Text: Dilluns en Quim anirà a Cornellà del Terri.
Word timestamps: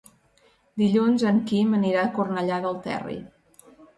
Dilluns 0.81 1.25
en 1.33 1.37
Quim 1.51 1.77
anirà 1.79 2.01
a 2.05 2.11
Cornellà 2.17 2.59
del 2.65 2.83
Terri. 2.89 3.21